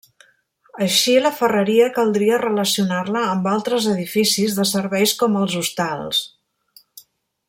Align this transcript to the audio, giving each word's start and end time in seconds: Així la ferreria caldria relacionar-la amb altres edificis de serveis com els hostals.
Així 0.85 1.11
la 1.25 1.31
ferreria 1.41 1.89
caldria 1.97 2.39
relacionar-la 2.43 3.21
amb 3.35 3.45
altres 3.53 3.87
edificis 3.93 4.59
de 4.61 4.67
serveis 4.71 5.17
com 5.21 5.41
els 5.43 5.59
hostals. 5.63 6.27